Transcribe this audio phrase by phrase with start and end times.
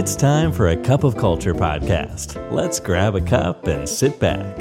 [0.00, 2.28] It's time for a cup of culture podcast.
[2.58, 4.52] Let's grab a cup and sit back.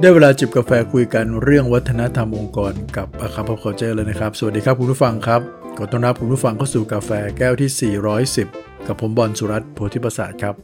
[0.00, 5.40] ได้เวลาจิบกาแฟคุยกันเรื่องวัฒนธรรมองค์กรกับอาคาพอคเจอร์เลยนะครับ สวัสดีครับคุณผู้ฟังครับ
[5.78, 7.92] ขอต้อนรับคุณผู้ฟังเข้าสู่กาแฟแก้วที่
[8.38, 10.54] 410 กับผมบอลสุรัตน์โพธิประสาทครับ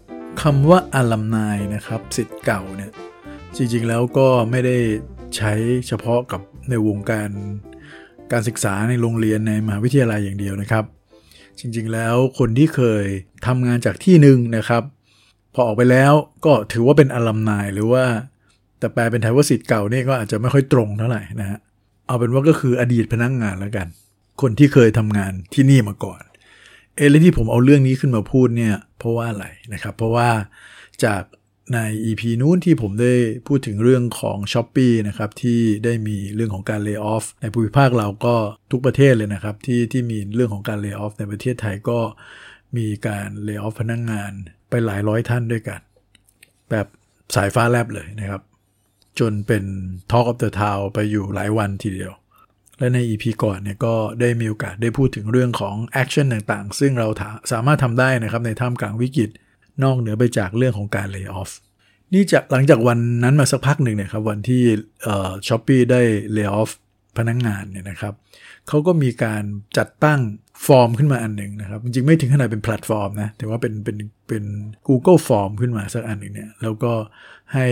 [0.43, 2.91] คำว่าอลัมนายนะครับสิทธิ์เก่าเนี่ย
[3.57, 4.77] จริงๆแล้วก็ไม่ได้
[5.37, 5.53] ใช้
[5.89, 6.41] เฉพาะกับ
[6.71, 7.31] ในวงการ
[8.33, 11.00] การศึกษาในโรงเรียนในมหาวิทยาลัยอย่างเดียวนะครับ
[11.60, 13.05] จริงๆ แล้วคนที่เคย
[13.46, 14.82] ทำงานจากที่หนึ่งนะครับ
[15.55, 16.12] พอออกไปแล้ว
[16.45, 18.05] ก็ถือว่าเป็นอลัมนายหรือว่า
[18.78, 21.59] แต่แปลเป็นไทยว่าสิทธิ์เก่านี่ก็อาจจะไม่ค่อยตรงเท่าไหร่นะฮะ
[22.06, 23.86] เอาเป็นว่าก็คืออดีตพนักงงานแล้วกัน
[24.41, 26.20] คนที่เคยทำงานที่นี่มาก่อน
[26.96, 30.28] เอเลยที่ผมเอาเรื่องนี้ขึ้นมาพูดเนี่ยเพราะว่าอะไรนะครับ เพราะว่า
[31.05, 31.22] จาก
[31.74, 33.15] ใน EP นู้นที่ผมได้
[33.47, 38.34] พูดถึงเรื่องของ Shopee นะครับที่ได้มีเรื่องของการ layoff ในภูมิภาคเราก็
[38.70, 41.98] ทุกประเทศเลยนะครับ ที่ที่มีเรื่องของการ layoff ในประเทศไทยก็
[42.77, 44.33] มีการ layoff พนักงาน
[44.70, 45.80] ไปหลายร้อยท่านด้วยกัน
[46.70, 46.86] แบบ
[47.34, 48.42] สายฟ้าแลบเลยนะครับ
[49.19, 49.64] จนเป็น
[50.11, 52.12] Talk of the Town ไปอยู่หลายวันทีเดียว
[52.78, 57.08] และใน EP ก่อนเนี่ยก็ได้มีโอกาสได้พูดถึงเรื่องของ action ต่างๆ ซึ่งเรา
[57.52, 59.30] สามารถทำได้นะครับในท่ามกลางวิกฤต
[59.84, 64.62] นอกเหนือไปจากเรื่องของการ layoff เนี่ยจากหลังจากวันนั้นมาสักพักหนึ่งเนี่ยครับวันที่
[65.48, 66.70] Shopee ได้ layoff
[67.19, 68.14] พนักงานเนี่ยนะครับ
[68.69, 69.42] เขาก็มีการ
[69.78, 70.20] จัดตั้ง
[70.67, 73.97] ฟอร์มขึ้นมาอันหนึ่งนะครับ จริงๆไม่ถึงขนาดเป็นแพลตฟอร์มนะแต่ว่าเป็นเป็น
[74.28, 74.45] เป็น
[74.89, 76.92] Google Form ขึ้นมาสักอันหนึ่งเนี่ยแล้วก็
[77.55, 77.67] ให้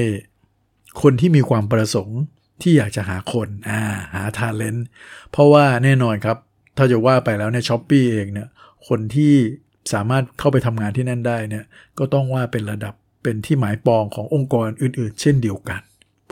[1.03, 2.21] คนที่มีความประสงค์
[2.63, 3.81] ที่อยากจะหาคนอ่า
[4.15, 4.87] หา talent
[5.31, 6.37] เพราะว่าแน่นอนครับ
[6.77, 8.49] ถ้าจะว่าไปแล้วเนี่ย Shopee เองเนี่ย
[8.89, 9.35] คนที่
[9.93, 11.65] สามารถเข้าไปทำงานที่นั่นได้เนี่ย
[11.99, 15.81] ก็ต้องว่าเป็นระดับเป็นที่หมายปองขององค์กรอื่น ๆ เช่นเดียวกัน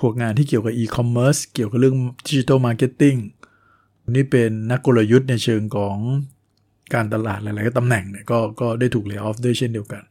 [0.00, 1.96] พวกงานที่เกี่ยวกับอีคอมเมิร์ซเกี่ยวกับเรื่อง
[2.27, 3.16] digital marketing
[4.10, 5.96] นี่เป็นนักกลยุทธ์ในเชิงของ
[6.94, 10.02] การตลาดหลายๆตำแหน่งเนี่ยก็ก็ได้ถูก layoff ด้วยเช่นเดียวกัน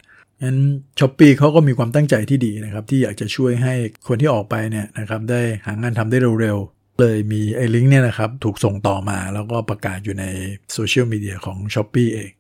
[0.44, 0.58] งั้น
[1.00, 3.74] Shopee เขาก็มีความตั้งใจที่ดีนะครับ ที่อยากจะช่วยให้
[4.08, 10.26] คนที่ออกไปเนี่ยนะครับได้หางานทำได้เร็วๆ เลยมีไอ้ลิงก์เนี่ยนะครับ ถูกส่งต่อมาแล้วก็ประกาศอยู่ใน
[10.74, 12.32] โซเชียลมีเดียของ Shopee เอง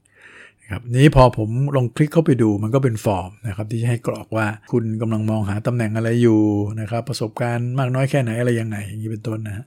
[0.66, 6.42] นะครับนี้พอผมลองคลิกเข้าไปดูมันก็เป็นฟอร์มนะครับที่ให้กรอกว่าคุณกำลังมองหาตำแหน่งอะไรอยู่
[6.81, 9.66] นะครับประสบการณ์มากน้อยแค่ไหนอะไรยังไงอย่างนี้เป็นต้นนะ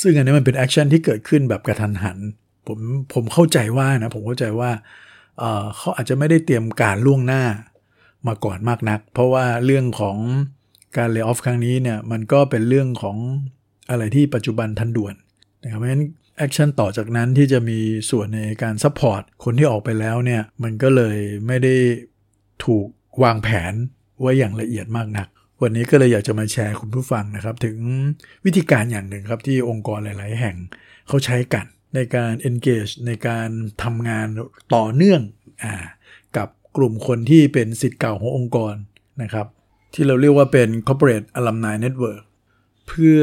[0.00, 2.18] ซึ่งอันนี้มันเป็น action ที่เกิดขึ้นแบบกะทันหัน
[2.66, 2.78] ผม
[3.14, 4.70] ผมเข้าใจว่านะผมเข้าใจว่า
[5.38, 7.42] เขาอาจจะไม่ได้เตรียมการล่วงหน้า
[8.26, 10.16] มาก่อนมากนัก เพราะว่าเรื่องของ
[10.96, 13.16] การ layoff ครั้งนี้เนี่ยมันก็เป็นเรื่องของ
[13.90, 15.14] อะไรที่ปัจจุบันทันด่วน
[15.62, 16.04] นะครับเพราะฉะนั้น
[16.38, 17.78] action ต่อจากนั้นที่จะมี
[18.10, 21.76] ส่วนในการ support คนที่ออกไปแล้วเนี่ย มันก็เลยไม่ได้
[22.64, 22.86] ถูก
[23.22, 23.74] วางแผน
[24.20, 25.28] ไว้อย่างละเอียดมากนัก
[25.62, 27.76] วันนี้ก็เลยอยากจะมาแชร์คุณผู้ฟังนะครับ ถึง
[28.44, 30.56] วิธีการอย่างหนึ่งครับที่องค์กรหลาย ๆ แห่ง
[31.08, 33.48] เขาใช้กันในการ engage ในการ
[33.82, 34.26] ทำงาน
[34.74, 35.22] ต่อเนื่อง
[35.62, 35.64] อ
[36.36, 38.74] กับกลุ่มคนที่เป็นสิทธิ์เก่าขององค์กร
[39.22, 39.46] นะครับ
[39.94, 42.22] ที่เราเรียกว่าเป็น corporate alumni network
[42.88, 43.22] เพื่อ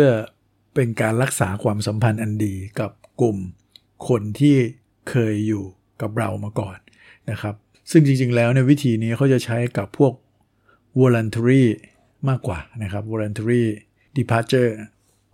[0.76, 2.92] เป็นการรักษาความสัมพันธ์อันดีกับ
[3.22, 3.38] กลุ่ม
[4.08, 4.56] คนที่
[5.10, 5.64] เคยอยู่
[6.02, 6.78] กับเรามาก่อน
[7.32, 7.56] นะครับ
[7.92, 10.14] ซึ่งจริงๆแล้วในวิธีนี้เขาจะใช้กับพวก
[11.00, 11.64] voluntary
[12.30, 13.64] มากกว่านะครับ voluntary
[14.18, 14.72] departure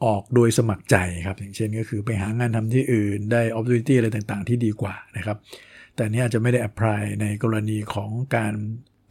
[0.05, 0.95] ออกโดยสมัครใจ
[1.25, 5.37] ครับ อย่างเช่นก็คือไปหางานทำที่อื่นได้ opportunity อะไรต่างๆ ที่ดีกว่านะครับ
[5.95, 8.53] แต่นี้อาจจะไม่ได้ apply ในกรณีของการ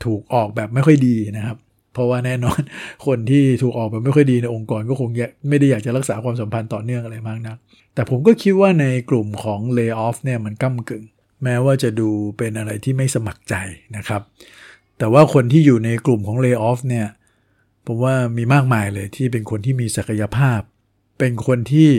[0.05, 1.59] ถูกออกแบบไม่ค่อยดีนะครับ
[1.99, 2.61] เพราะว่าแน่นอน
[3.07, 5.09] คนที่ถูกออกแบบไม่ค่อยดีในองค์กรก็คง
[5.49, 7.57] ไม่ได้อยากจะรักษาความสัมพันธ์ต่อเนื่องอะไรมากนะัก
[7.95, 11.05] แต่ผมก็คิดว่าในกลุ่มของ layoff เนี่ยมันก้ากึ่ง
[11.45, 12.09] แม้ว่าจะดู
[12.39, 13.55] เป็นอะไรที่ไม่สมัครใจ
[13.97, 14.23] นะครับ
[14.99, 17.07] แต่ว่าคนที่อยู่ในกลุ่มของ layoff เนี่ย
[17.87, 20.61] ผมว่ามีมากมายเลยที่เป็นคนที่มีศักยภาพ
[21.19, 21.91] เป็นคนที่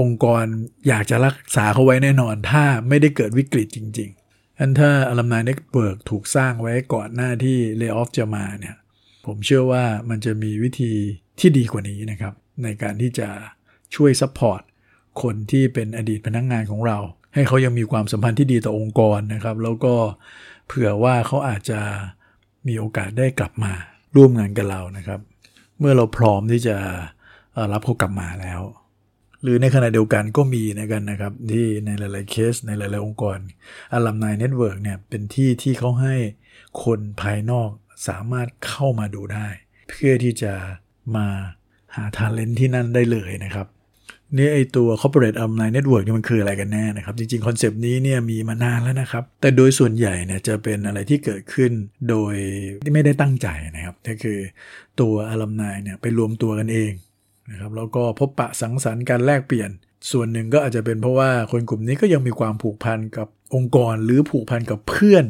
[0.00, 0.44] องค์กร
[0.88, 8.76] อยากจะรักษาเขาไว้แน่นอน ถ้าไม่ได้เกิดวิกฤตจริงๆอันถ้า alumni network ถูกสร้างไว้ก่อนหน้าที่ layoff จะมาเนี่ย
[9.26, 10.92] ผมเชื่อว่ามันจะมีวิธี
[11.40, 13.28] ที่ดีกว่านี้นะครับ ในการที่จะ
[13.94, 14.60] ช่วย support
[15.22, 16.98] คนที่เป็นอดีตพนักงานของเรา
[17.34, 19.94] ให้เขายังมีความสัมพันธ์ที่ดีต่อองค์กรนะครับ แล้วก็
[20.66, 21.80] เผื่อว่าเขาอาจจะ
[22.66, 23.72] มีโอกาสได้กลับมา
[24.16, 25.20] ร่วมงานกับเรานะครับ
[25.78, 26.76] เมื่อเราพร้อมที่จะ
[27.72, 28.60] รับเขากลับมาแล้ว
[29.42, 33.38] หรือในขณะเดียวกันก็มีเหมือนกันนะครับ ที่ในหลาย ๆ เคส ในหลาย ๆ องค์กร
[33.92, 36.16] alumni network เนี่ยเป็นที่ที่เขาให้
[36.84, 37.70] คนภายนอก
[38.06, 39.46] สามารถเข้ามาดูได้
[39.88, 40.52] เพื่อที่จะ
[41.16, 41.26] มา
[41.96, 43.66] หา talent ที่นั่นได้เลยนะครับ
[44.36, 51.72] นี่ไอ้ตัว corporate alumni network นี่มันคืออะไรกันแน่นะครับ จริงๆ concept นี้เนี่ยมีมานานแล้วนะครับ แต่โดยส่วนใหญ่เนี่ยจะเป็นอะไรที่เกิดขึ้น
[52.10, 52.34] โดย
[52.84, 54.38] ที่ไม่ได้ตั้งใจนะครับ ก็คือ
[55.00, 56.92] ตัว alumni เนี่ยไปรวมตัวกันเอง
[57.50, 59.70] นะครับแล้วก็พบปะสังสรรค์กันแลกเปลี่ยน
[60.10, 65.24] ส่วนหนึ่งก็อาจจะเป็นเพราะว่าคนกลุ่มนี้ก็ยังมีความผูกพันกับองค์กรหรือผูกพันกับเพื่อน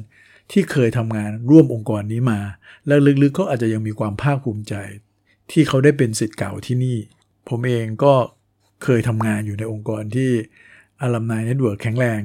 [0.52, 2.40] ที่เคยทำงานร่วมองค์กรนี้มา
[2.86, 4.74] และลึกๆก็อาจจะยังมีความภาคภูมิใจ
[5.50, 6.98] ที่เขาได้เป็นศิษย์เก่าที่นี่
[7.48, 8.14] ผมเองก็
[8.84, 10.30] เคยทำงานอยู่ในองค์กรที่
[11.02, 12.20] alumni network แข็งแรง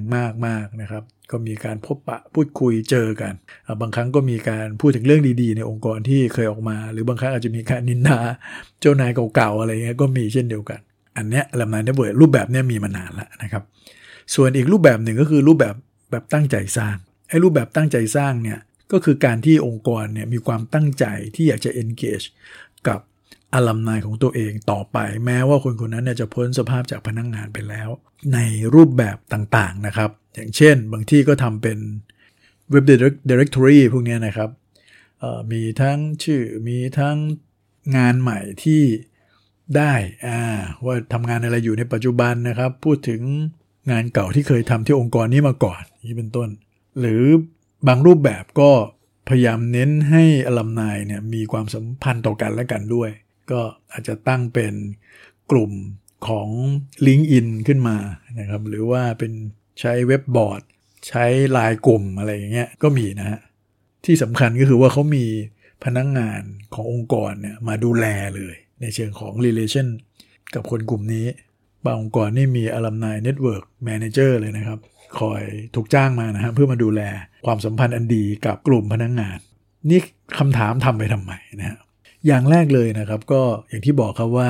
[0.45, 3.33] มากๆนะครับ ก็มีการพบปะพูดคุยเจอกัน
[3.81, 8.19] บางครั้งก็มีการพูดถึงเรื่องดีๆ ในองค์กรที่เคยออกมา หรือบางครั้งอาจจะมีการนินทา
[8.81, 10.79] เจ้านายเก่าๆอะไรเงี้ยก็มีเช่นเดียวกัน
[11.17, 13.63] อันเนี้ย alumni network รูปแบบเนี้ยมีมานานแล้วนะครับ
[14.35, 15.75] ส่วนอีกรูปแบบหนึ่งก็คือรูปแบบ
[16.11, 16.97] แบบตั้งใจสร้าง
[17.29, 18.59] ไอ้รูปแบบตั้งใจสร้างเนี่ย
[18.91, 21.05] ก็คือการที่องค์กรเนี่ยมีความตั้งใจ
[21.35, 22.27] ที่อยากจะ engage
[22.87, 22.99] กับ
[23.53, 27.89] alumni ของตัวเองต่อไป แม้ว่าคนคนนั้นเนี่ยจะพ้นสภาพจากพนักงานไปแล้ว
[28.33, 28.39] ใน
[28.75, 31.77] รูปแบบต่างๆนะครับ อย่างเช่น บางที่ก็ทำเป็น
[32.71, 32.83] เว็บ
[33.29, 34.49] directory พวกนี้นะครับ
[35.51, 37.17] มีทั้งชื่อมีทั้ง
[37.97, 38.83] งานใหม่ที่
[39.77, 39.93] ได้
[40.85, 43.21] ว่าทำงานอะไรอยู่ในปัจจุบันนะครับ พูดถึง
[43.91, 46.49] งานเก่าที่เคยทำที่องค์กรนี้มาก่อน นี่เป็นต้น
[47.00, 47.24] หรือ
[47.88, 48.72] บางรูปแบบก็
[49.30, 53.10] พยายามเน้นให้อลัมนายเนี่ยมีความสัมพันธ์ต่อกันและกันด้วย
[53.51, 53.62] ก็
[53.92, 54.74] อาจจะตั้งเป็น
[55.51, 55.72] กลุ่ม
[56.28, 56.50] ของ
[57.06, 57.98] LinkedIn ขึ้นมา
[58.40, 59.34] นะครับ หรือว่าเป็น
[59.80, 60.62] ใช้เว็บบอร์ด
[61.07, 63.40] ใช้ไลน์กลุ่มอะไรอย่างเงี้ยก็มีนะฮะ
[64.06, 65.25] ที่สำคัญก็คือว่าเขามี
[65.84, 66.42] พนักงงาน
[66.74, 68.06] ขององค์กรเนี่ยมาดูแล
[68.36, 69.88] เลย ในเชิงของ relation
[70.54, 71.25] กับคนกลุ่มนี้
[71.86, 74.80] บางองค์กรนี่มี alumni network manager เลยนะครับ
[75.19, 75.42] คอย
[75.75, 77.01] ถูกจ้างมานะฮะเพื่อมาดูแล
[77.45, 79.38] ความสัมพันธ์อันดีกับกลุ่มพนักงงาน
[79.89, 80.00] นี่
[80.39, 81.77] คำถามทำไปทำไมนะฮะ
[82.27, 84.50] อย่างแรกเลยนะครับก็อย่างที่บอกครับว่า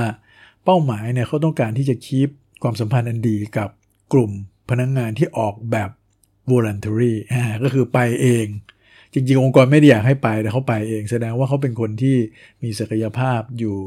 [0.66, 2.30] เป้าหมายเนี่ยเขาต้องการที่จะคีป
[2.64, 3.70] ความสัมพันธ์อันดีกับ
[4.14, 4.32] กลุ่ม
[4.70, 5.90] พนักงงานที่ออกแบบ
[6.52, 8.48] voluntary อ่าก็คือไปเอง
[9.14, 12.18] จริง ๆ องค์กรไม่ได้อยากให้ไปแต่เขาไปเอง แสดงว่าเขาเป็นคนที่
[12.64, 13.78] มีศักยภาพอยู่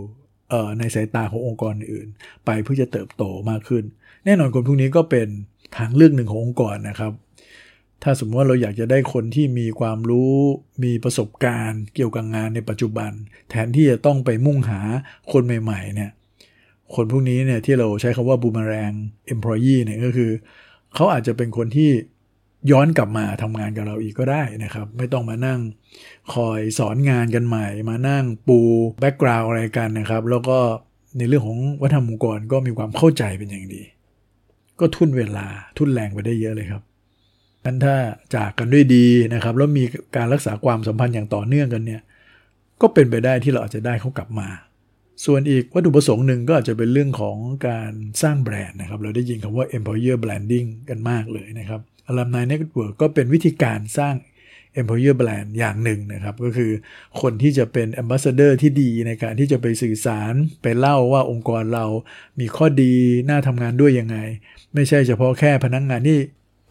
[0.79, 2.09] ในสายตาขององค์กรอื่น
[2.45, 3.85] ไปเพื่อจะเติบโตมากขึ้น
[4.25, 5.29] แน่นอนคนพวกนี้ก็เป็น
[5.77, 7.13] ทางเลือกหนึ่งขององค์กรนะครับ
[8.03, 10.35] ถ้าสมมติว่าเราอยากจะได้คนที่มีความรู้
[10.85, 13.11] มีประสบการณ์เกี่ยวกับงานในปัจจุบัน
[13.51, 14.81] แทนที่จะต้องไปมุ่งหา
[15.33, 16.11] คนใหม่ๆเนี่ย
[16.95, 18.93] คนพวกนี้เนี่ยที่เราใช้คำว่าบูมแรง
[19.35, 20.31] employee เนี่ยก็คือ
[20.95, 21.91] เขาอาจจะเป็นคนที่
[22.71, 25.61] ย้อนกลับมาทำงานกับเราอีกก็ได้นะครับ ไม่ต้องมานั่ง
[26.35, 28.59] คอยสอนงานกันใหม่ มานั่งปู
[29.01, 30.59] แบ็กกราวอะไรกันนะครับ แล้วก็
[31.19, 33.83] ในเรื่องของวัฒนธรรมองค์กรก็มีความเข้าใจเป็นอย่างดี
[34.81, 35.47] ก็ทุ่นเวลา
[35.79, 36.83] ทุ่นแรงไปได้เยอะเลยครับ
[37.65, 37.97] นั้นถ้า
[38.35, 39.85] จากกันด้วยดีนะครับ แล้วมี
[40.17, 42.03] การรักษาความสัมพันธ์อย่างต่อเนื่องกันเนี่ย
[42.81, 44.49] ก็เป็นไปได้ที่เราอาจจะได้เขากลับมา
[45.25, 47.37] ส่วนอีกวัตถุประสงค์หนึ่งก็อาจจะเป็นเรื่องของ
[47.69, 47.93] การ
[48.23, 51.81] สร้างแบรนด์นะครับ เราได้ยินคำว่า employer branding กันมากเลยนะครับ
[52.11, 54.15] alumni network ก็เป็นวิธีการสร้าง
[54.81, 56.71] employer brand อย่างหนึ่งนะครับ ก็คือ
[57.21, 60.33] คนที่จะเป็น ambassador ที่ดีในการที่จะไปสื่อสาร
[60.63, 61.87] ไปเล่าว่าองค์กรเรา
[62.41, 62.93] มีข้อดี
[63.29, 64.17] น่าทำงานด้วยยังไง
[64.75, 66.19] ไม่ใช่เฉพาะแค่พนักงงานที่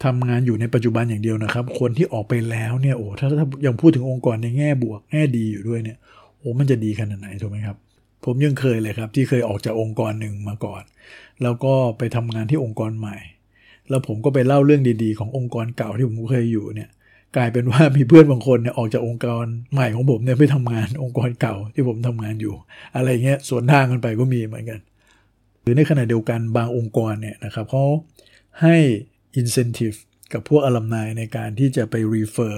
[0.04, 5.98] ทำงานอยู่ในปัจจุบันอย่างเดียวนะครับ คนที่ออกไปแล้วเนี่ยโอ้ถ้าถ้ายังพูดถึงองค์กรในแง่บวกแง่ดีอยู่ด้วยเนี่ย
[6.38, 7.76] โอ้มันจะดีขนาดไหนถูกไหมครับ
[8.24, 10.82] ผมยังเคยเลยครับ ที่เคยออกจากองค์กรหนึ่งมาก่อน
[11.42, 13.16] แล้วก็ไปทำงานที่องค์กรใหม่
[13.88, 16.90] แล้วผมก็ไปเล่าเรื่องดีๆ ขององค์กรเก่าที่ผมเคยอยู่เนี่ย
[17.36, 22.54] กลายเป็นว่ามีเพื่อนบางคนเนี่ยออกจากองค์กรใหม่ของผมเนี่ยไปทำงานองค์กรเก่าที่ผมทำงานอยู่
[22.96, 24.80] อะไรเงี้ยส่วนทางกันไปก็มีเหมือนกัน
[25.62, 27.84] หรือในขณะเดียวกันบางองค์กรเนี่ยนะครับเขา
[28.62, 28.76] ให้
[29.40, 29.98] incentive
[30.32, 32.56] กับพวกอลัมนายในการที่จะไป refer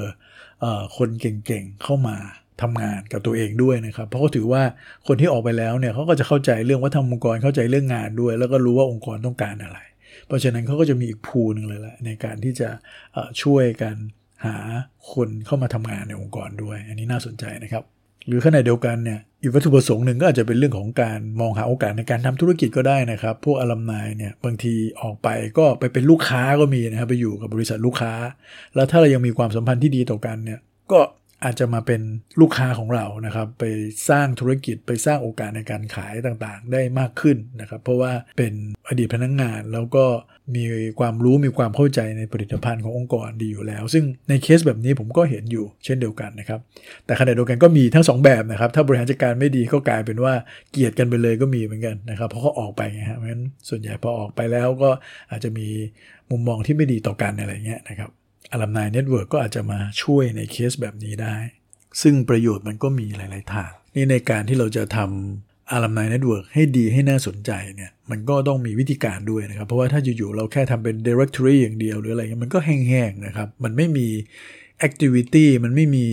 [0.96, 2.16] คนเก่งๆเข้ามา
[2.62, 4.62] ทำงานกับตัวเองด้วยนะครับ เพราะเขาถือว่า
[5.06, 9.78] คนที่ออกไปแล้วเนี่ยเขาก็จะเข้าใจเรื่องว่าทำองค์กรเข้าใจเรื่องงานด้วย แล้วก็รู้ว่าองค์กรต้องการอะไร
[10.26, 12.68] เพราะฉะนั้นเขาก็จะมีอีกพูนึงเลยละในการที่จะ
[13.42, 13.94] ช่วยกัน
[14.44, 14.56] หา
[15.12, 17.84] คนเข้ามาทำงานในองค์กรด้วย อันนี้น่าสนใจนะครับ
[18.26, 25.28] หรือขณะเดียวกันเนี่ยอีกวัตถุประสงค์หนึ่งก็อาจจะเป็นเรื่องของการมองหาโอกาสในการทำธุรกิจก็ได้นะครับ พวกอลัมนายเนี่ยบางทีออกไป
[25.58, 28.12] ก็ไปเป็นลูกค้าก็มีนะครับไปอยู่กับบริษัทลูกค้า
[28.74, 30.58] แล้วถ้าเรายังมีความสัมพันธ์ที่ดีต่อกันเนี่ย
[30.92, 31.00] ก็
[31.44, 32.00] อาจจะมาเป็น
[32.40, 33.64] ลูกค้าของเรานะครับ ไป
[34.08, 38.52] สร้างธุรกิจไปสร้างโอกาสในการขายต่างๆ ได้มากขึ้นนะครับ เพราะว่าเป็น
[38.88, 40.04] อดีตพนักงานแล้วก็
[40.56, 40.64] มี
[41.00, 46.60] ความรู้มีความเข้าใจในผลิตภัณฑ์ขององค์กรดีอยู่แล้ว ซึ่งในเคสแบบนี้ผมก็เห็นอยู่เช่นเดียวกันนะครับ
[47.06, 50.34] แต่ขณะเดียวกันก็มีทั้ง 2 แบบนะครับ ถ้าบริหารจัดการไม่ดีก็กลายเป็นว่า
[50.70, 54.90] เกลียดกันไปเลยก็มีเหมือนกันนะครับ เพราะเขาออกไปไงฮะเพราะฉะนั้นส่วนใหญ่พอออกไปแล้วก็
[55.30, 55.66] อาจจะมี
[56.30, 58.10] มุมมองที่ไม่ดีต่อกันอะไรเงี้ยนะครับ
[58.52, 61.36] alumni network ก็อาจจะมาช่วยในเคสแบบนี้ได้
[62.02, 74.08] ซึ่งประโยชน์มันก็มีหลาย ๆ ทาง นี่ในการที่เราจะทำ alumni network ให้ดีให้น่าสนใจเนี่ยมันก็ต้องมีวิธีการด้วยนะครับ เพราะว่าถ้าอยู่ ๆ เราแค่ทำเป็น directory อย่างเดียวหรืออะไรเงี้ยมันก็แห้ง ๆ นะครับ มันไม่มี
[74.86, 76.06] activity มันไม่มี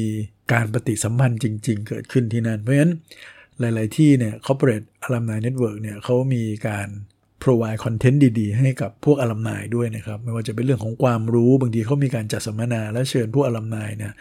[0.54, 2.94] การปฏิสัมพันธ์จริง ๆ เกิดขึ้นที่นั่น เพราะฉะนั้น
[3.60, 6.88] หลาย ๆ ที่เนี่ย corporate alumni network เนี่ยเขามีการ
[7.46, 14.14] provide content ดีๆ ให้กับพวก alumni ด้วยนะครับ ไม่ว่าจะเป็นเรื่องของความรู้บางทีเขามีการจัดสัมมนาและเชิญพวก alumni เนี่ย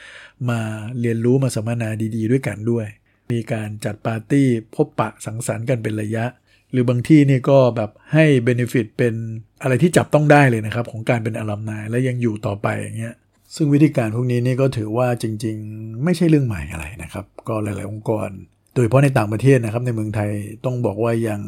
[0.50, 0.60] มา
[1.00, 2.86] เรียนรู้มาสัมมนาดีๆ ด้วยกันด้วย
[3.30, 6.24] มีการจัดปาร์ตี้พบปะสังสรรค์กันเป็นระยะ
[6.72, 9.14] หรือบางที่นี่ก็แบบให้เบนฟิตเป็น
[9.62, 13.14] อะไรที่จับต้องได้เลยนะครับ ของการเป็นอลัมนายและยังอยู่ต่อไปอย่างเงี้ย
[13.54, 18.28] ซึ่งวิธีการพวกนี้นี่ก็ถือว่าจริง ๆ ไม่ใช่เรื่องใหม่อะไรนะครับ ก็หลาย ๆ องค์กร
[18.74, 20.30] โดยเฉพาะในต่างประเทศนะครับในเมืองไทย
[20.64, 21.40] ต้องบอกว่ายัง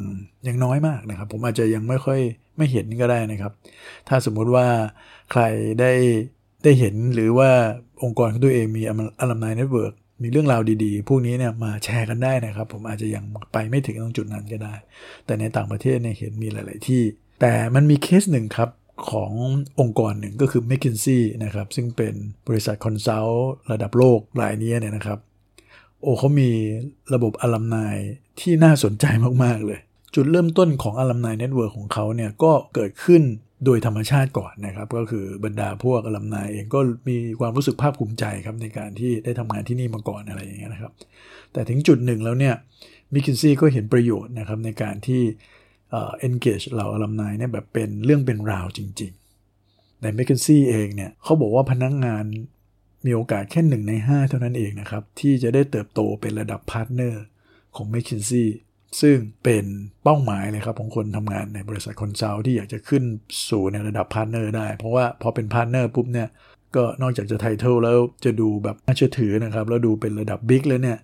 [0.47, 2.21] ยังน้อยมากนะครับ ผมอาจจะยังไม่ค่อย
[2.56, 3.52] ไม่เห็นก็ได้นะครับ
[4.09, 4.66] ถ้าสมมุติว่า
[5.33, 5.42] ใคร
[5.80, 5.92] ได้
[6.64, 7.50] ได้เห็นหรือว่า
[8.02, 8.83] องค์กรของตัวเองมี
[9.21, 14.75] alumni network มีเรื่องราวดีๆ พวกนี้เนี่ยมาแชร์กันได้นะครับ ผมอาจจะยังไปไม่ถึงตรงจุดนั้นก็ได้
[15.26, 17.02] แต่ในต่างประเทศเนี่ยเห็นมีหลาย ๆ ที่
[17.40, 18.71] แต่มันมีเคสหนึ่งครับ
[19.11, 19.33] ของ
[19.80, 22.14] องค์กรหนึ่งก็คือ McKinsey นะครับ ซึ่งเป็น
[22.49, 25.18] บริษัท consult ระดับโลกรายนี้เนี่ยนะครับ
[26.07, 26.51] โอ้เขามี
[27.15, 27.97] ระบบ alumni
[28.41, 29.05] ที่น่าสนใจ
[29.45, 29.79] มากๆเลย
[30.15, 33.23] จุดเริ่มต้นของ alumni network ของเขาเนี่ยก็เกิดขึ้น
[33.65, 40.93] โดยธรรมชาติก่อนนะครับ ก็คือบรรดาพวก alumni เองก็มีความรู้สึกภาคภูมิใจครับในการที่ได้ทำงานที่นี่มาก่อนอะไรอย่างเงี้ยนะครับ
[41.53, 42.55] แต่ถึงจุดหนึ่งแล้วเนี่ย
[43.12, 45.23] McKinsey ก็เห็นประโยชน์นะครับในการที่
[45.91, 49.13] เอ่อ engage เหล่า alumni เนี่ยแบบเป็นเรื่องเป็นราวจริง
[49.57, 52.25] ๆ ใน m c k เคนซี่เองเนี่ยเขาบอกว่าพนักงาน
[53.07, 57.23] มีโอกาสแค่หนึ่งใน 5 เท่านั้นเองนะครับ ที่จะได้เติบโตเป็นระดับ partner
[57.77, 58.49] ของ m c k เคนซี่
[59.01, 59.65] ซึ่งเป็น
[60.03, 63.03] เป้าหมายเลยครับของคนทำงานในบริษัท consult ที่อยากจะขึ้น
[63.51, 66.29] สู่ในระดับ partner ได้ เพราะว่าพอเป็น partner ปุ๊บเนี่ย
[66.77, 70.99] ก็นอกจากจะ title แล้วจะดูแบบน่าเชื่อถือนะครับ แล้วดูเป็นระดับ big แล้วเนี่ย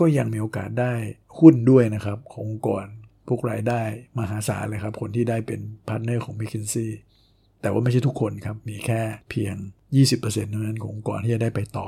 [0.00, 0.92] ก็ยังมีโอกาสได้
[1.38, 2.84] หุ้นด้วยนะครับ ขององค์กร
[3.28, 3.82] พวกรายได้
[4.18, 6.90] มหาศาลเลยครับ คนที่ได้เป็นพาร์ทเนอร์ของ m c k เคนซี่
[7.62, 9.00] แต่ว่าไม่ใช่ทุกคนครับ มีแค่
[9.30, 9.54] เพียง
[10.02, 11.86] 20%เท่านั้นขององค์กรที่จะได้ไปต่อ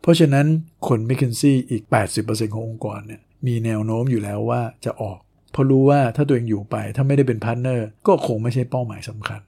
[0.00, 0.46] เพราะฉะนั้น
[0.88, 1.82] คน McKinsey อีก
[2.18, 5.18] 80%ขององค์กรเนี่ยมีแนวโน้มอยู่แล้วว่าจะออก
[5.52, 9.40] เพราะรู้ว่าถ้าตัวเองอยู่ไปถ้าไม่ได้เป็น partner ก็คงไม่ใช่เป้าหมายสำคัญ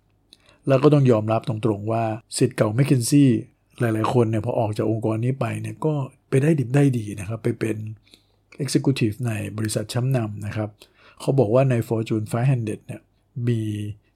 [0.69, 2.05] แล้วก็ต้องยอมรับตรงๆว่า
[2.38, 3.31] สิทธิ์เก่า m c k เคนซี่
[3.81, 5.93] หลายๆคนเนี่ยพอออกจากองค์กรนี้ไปเนี่ยก็
[6.29, 7.76] ไปได้ดิบได้ดีนะครับ ไปเป็น
[8.64, 10.71] Executive ในบริษัทชั้นนำนะครับ
[11.21, 13.00] เขาบอกว่าใน Fortune 500เนี่ย
[13.49, 13.61] มี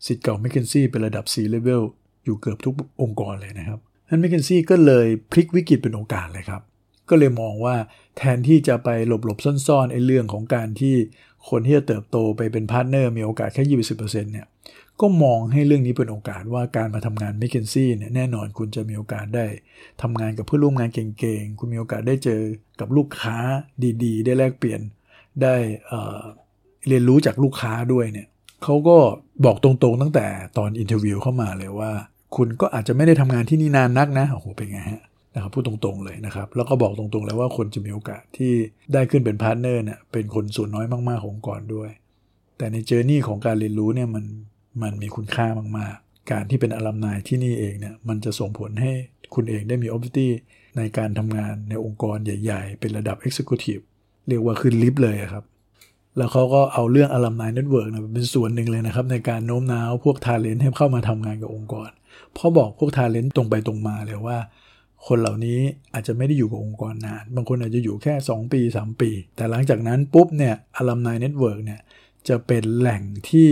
[0.07, 1.83] สิทธิ์เก่า m c k เคนซี่เป็นระดับ C-level
[2.25, 3.79] อยู่เกือบทุกองค์กรเลยนะครับ
[4.09, 6.63] นั้น m c k เคนซี่ก็เลยพลิกวิกฤตเป็นโอกาสเลยครับ
[7.11, 7.77] ก็เลยมองว่า
[8.17, 10.95] แทนที่จะไปหลบหลบซ่อนๆไอ้เรื่องของการที่
[11.49, 13.65] คนที่จะเติบโตไปเป็น partner มีโอกาสแค่
[13.95, 14.47] 20%เนี่ย
[15.01, 19.47] ก็มองให้เรื่องนี้เป็นโอกาสว่าการมาทำงาน m c k เคนซี่เนี่ยแน่นอนคุณจะมีโอกาสได้
[20.03, 22.41] ทำงานกับเพื่อนร่วมงานเก่งๆ คุณมีโอกาสได้เจอ
[22.81, 23.37] กับลูกค้า
[24.05, 24.81] ดีๆ ได้แลกเปลี่ยน
[25.43, 25.55] ได้
[26.89, 28.27] เรียนรู้จากลูกค้าด้วยเนี่ย
[28.63, 28.97] เขาก็
[29.45, 30.27] บอกตรงๆตั้งแต่
[30.59, 31.93] ตอน interview เข้ามาเลยว่า
[32.37, 35.03] คุณก็อาจจะไม่ได้ทำงานที่นี่นานนักนะโอ้โหเป็นไงฮะ
[35.35, 38.53] นะครับพูดตรงๆเลยนะครับ แล้วก็บอกตรงๆแล้วว่าคนจะมีโอกาสที่
[38.93, 41.91] ได้ขึ้นเป็น partner เนี่ยเป็นคนส่วนน้อยมากๆขององค์กรด้วย
[42.59, 44.25] แต่ใน journey ของการเรียนรู้เนี่ยมัน
[44.83, 45.47] มันมีคุณค่า
[45.79, 48.93] มากๆ การที่เป็น alumni ที่นี่เองเนี่ยมันจะส่งผลให้
[49.35, 50.33] คุณเองได้มี opportunity
[50.77, 53.83] ในการทำงานในองค์กรใหญ่ ๆ เป็นระดับ Executive
[54.29, 55.45] เรียกว่าขึ้นลิฟต์เลยครับ
[56.17, 61.91] แล้วเขาก็เอาเรื่อง alumni network เป็นส่วนหนึ่งเลยนะครับ ในการโน้มน้าวพวก talent ให้เข้ามาทำงานกับองค์กร
[62.35, 64.39] เพราะบอกพวก talent ตรงไปตรงมาเลยว่า
[65.07, 65.59] คนเหล่านี้
[65.95, 71.81] อาจจะไม่ได้อยู่กับองค์กรนาน บางคนอาจจะอยู่แค่ 2 ปี 3 ปี แต่หลังจากนั้นปุ๊บเนี่ย alumni network เนี่ย
[72.29, 73.51] จะเป็นแหล่งที่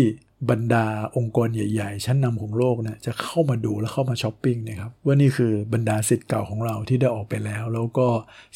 [0.50, 8.06] บรรดาองค์กรใหญ่ ๆ ชั้นนำของโลกเนี่ยจะเข้ามาดูและเข้ามาช้อปปิ้งนะครับว่านี่คือบรรดาศิษย์เก่าของเราที่ได้ออกไปแล้ว แล้วก็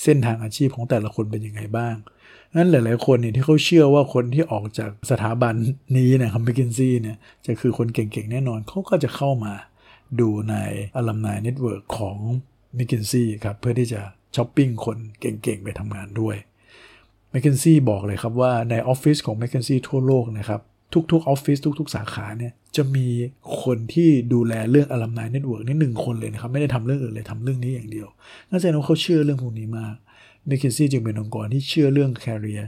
[0.02, 1.94] เส้นทางอาชีพของแต่ละคนเป็นยังไงบ้าง
[2.56, 5.54] นั้นหลาย ๆ คนเนี่ยที่เขาเชื่อว่าคนที่ออกจากสถาบัน
[5.96, 9.52] นี้นะครับ McKinsey เนี่ยจะคือคนเก่ง ๆ แน่นอนเขาก็จะเข้ามา
[10.20, 10.54] ดูใน
[10.96, 12.16] alumni network ของ
[12.74, 14.00] McKinsey ครับเพื่อที่จะ
[14.36, 16.36] ช้อปปิ้งคนเก่ง ๆ ไปทำงานด้วย
[17.30, 20.60] McKinsey บอกเลยครับว่าในออฟฟิศของ McKinsey ทั่วโลกนะครับ
[21.12, 23.06] ทุกๆออฟฟิศทุก ๆ สาขาเนี่ยจะมี
[23.62, 28.08] คนที่ดูแลเรื่อง alumni network นี่หนึ่งคนเลยนะครับ ไม่ได้ทำเรื่องอื่นเลยทำเรื่องนี้อย่างเดียว
[28.50, 29.94] น่าจะว่าเขาเชื่อเรื่องพวกนี้มาก
[30.48, 32.64] m c k เคนซี่จึงเป็นองค์กรที่เชื่อเรื่อง career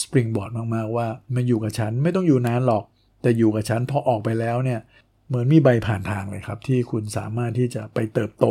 [0.00, 2.84] springboard มาก ๆ ว่ามาอยู่กับฉันไม่ต้องอยู่นานหรอก
[3.22, 4.80] แต่อยู่กับฉันพอออกไปแล้วเนี่ย
[5.28, 8.46] เหมือนมีใบผ่านทางเลยครับ ที่คุณสามารถที่จะไปเติบโต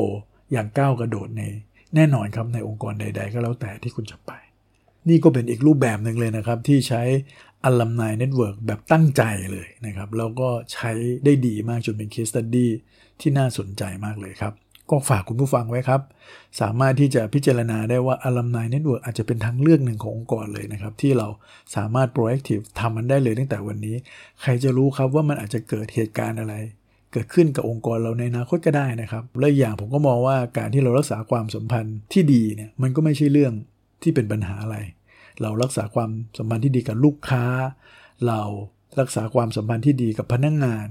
[0.51, 1.43] อย่างก้าวกระโดดใน
[1.95, 4.31] แน่นอนครับในองค์กรใด ๆ ก็แล้วแต่ที่คุณจะไป
[5.09, 7.01] นี่ก็เป็นอีกรูปแบบหนึ่งเลยนะครับ ที่ใช้
[7.69, 10.91] alumni network แบบตั้งใจเลยนะครับ แล้วก็ใช้
[11.25, 12.67] ได้ดีมากจนเป็น case study
[13.19, 14.53] ที่น่าสนใจมากเลยครับ
[14.91, 16.01] ก็ฝากคุณผู้ฟังไว้ครับ
[16.61, 21.27] สามารถที่จะพิจารณาได้ว่า Alumni Network อาจจะเป็นทางเลือกหนึ่งขององค์กรเลยนะครับ ที่เรา
[21.75, 23.95] สามารถ proactive ทำมันได้เลยตั้งแต่วันนี้
[24.41, 26.55] ใครจะรู้ครับว่ามันอาจจะเกิดเหตุการณ์อะไร
[27.11, 33.53] เกิดขึ้นกับองค์กรเราในอนาคตก็ได้นะครับ และอย่างผมก็มองว่าการที่เรารักษาความสัมพันธ์ที่ดีเนี่ยมันก็ไม่ใช่เรื่อง
[34.03, 34.77] ที่เป็นปัญหาอะไร
[35.41, 37.43] เรารักษาความสัมพันธ์ที่ดีกับลูกค้า
[38.27, 38.41] เรา
[38.99, 40.87] รักษาความสัมพันธ์ที่ดีกับพนักงงาน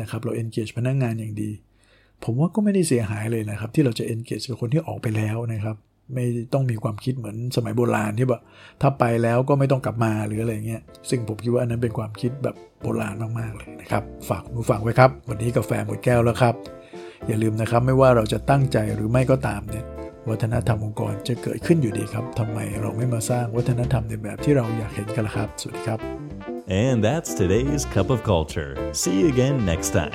[0.00, 1.50] นะครับเรา engage พนักงงานอย่างดี
[2.24, 5.76] ผมว่าก็ไม่ได้เสียหายเลยนะครับ ที่เราจะ engage กับคนที่ออกไปแล้วนะครับ
[6.14, 8.42] ไม่ต้องมีความคิดเหมือนสมัยโบราณที่แบบ
[8.82, 16.54] ถ้าไปแล้วก็ไม่ต้องกลับมาหรืออะไรเงี้ยซึ่งผมคิดว่าอันนั้นเป็นความคิดแบบโบราณมากๆเลยนะครับ ฝากผู้ฟังไว้ครับ วันนี้กาแฟหมดแก้วแล้วครับ
[17.26, 19.84] อย่าลืมนะครับไม่ว่าเราจะตั้งใจหรือไม่ก็ตามเนี่ย
[20.28, 26.00] วัฒนธรรมองค์กรจะเกิดขึ้นอยู่ดีครับทำไมเราไม่มาสร้างวัฒนธรรมในแบบที่เราอยากเห็นกันล่ะครับ สวัสดีครับ
[26.84, 28.72] And that's today's Cup of Culture.
[29.00, 30.14] See you again next time.